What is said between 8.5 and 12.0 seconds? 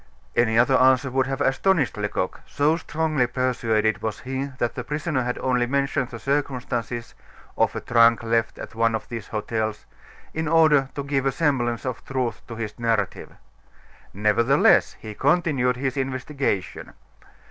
at one of these hotels in order to give a semblance